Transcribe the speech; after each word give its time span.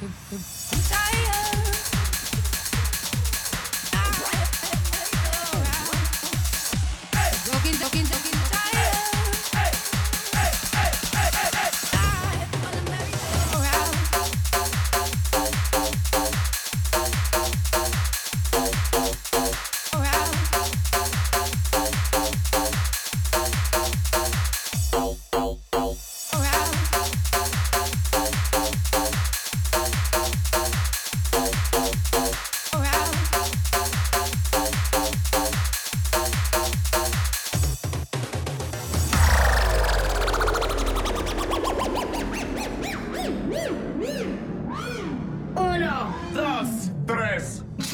I'm 0.00 0.80
tired. 0.88 1.67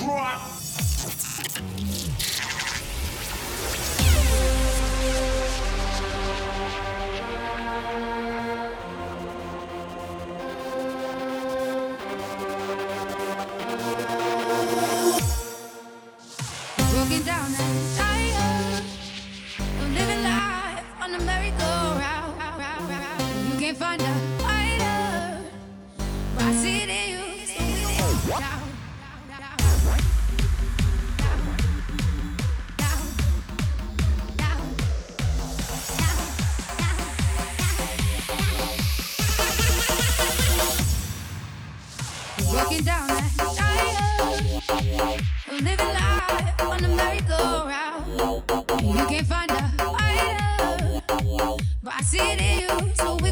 Drop. 0.04 0.40
Down 17.24 17.52
tired 17.96 18.84
living 19.94 20.22
life 20.24 20.84
on 21.00 21.12
merry-go-round. 21.24 22.34
You 23.50 23.58
can't 23.58 23.78
find 23.78 24.02
out. 24.02 24.43
Living 45.50 45.76
life 45.76 46.54
find 49.24 49.50
a 49.50 49.54
I 51.86 52.02
see 52.02 52.18
it 52.18 52.40
in 52.40 52.60
you, 52.60 52.94
so 52.94 53.16
we 53.16 53.30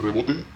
rebote? 0.00 0.55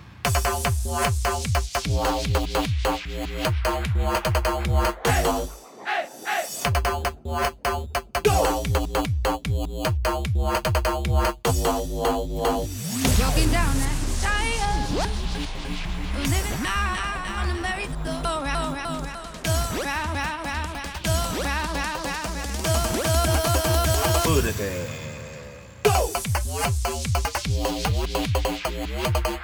Go! 29.22 29.39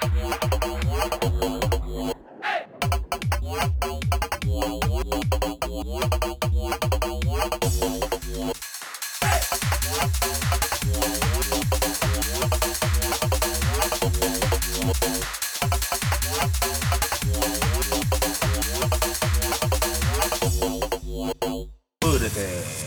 Buddha 21.99 22.29
Day. 22.29 22.86